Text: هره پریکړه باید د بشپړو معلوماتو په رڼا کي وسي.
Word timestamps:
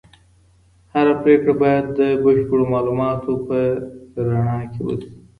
هره 0.93 1.13
پریکړه 1.23 1.53
باید 1.61 1.85
د 1.99 2.01
بشپړو 2.23 2.63
معلوماتو 2.73 3.31
په 3.47 3.57
رڼا 4.29 4.59
کي 4.71 4.79
وسي. 4.85 5.09